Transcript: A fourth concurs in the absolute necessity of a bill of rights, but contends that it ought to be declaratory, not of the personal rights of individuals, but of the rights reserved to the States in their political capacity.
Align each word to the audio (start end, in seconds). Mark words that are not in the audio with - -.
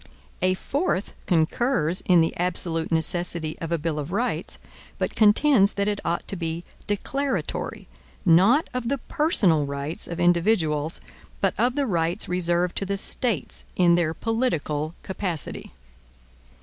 A 0.41 0.55
fourth 0.55 1.13
concurs 1.27 2.01
in 2.07 2.21
the 2.21 2.35
absolute 2.35 2.91
necessity 2.91 3.55
of 3.59 3.71
a 3.71 3.77
bill 3.77 3.99
of 3.99 4.11
rights, 4.11 4.57
but 4.97 5.13
contends 5.15 5.73
that 5.73 5.87
it 5.87 5.99
ought 6.03 6.27
to 6.27 6.35
be 6.35 6.63
declaratory, 6.87 7.87
not 8.25 8.67
of 8.73 8.89
the 8.89 8.97
personal 8.97 9.67
rights 9.67 10.07
of 10.07 10.19
individuals, 10.19 11.01
but 11.39 11.53
of 11.55 11.75
the 11.75 11.85
rights 11.85 12.27
reserved 12.27 12.75
to 12.77 12.85
the 12.87 12.97
States 12.97 13.63
in 13.75 13.93
their 13.93 14.15
political 14.15 14.95
capacity. 15.03 15.69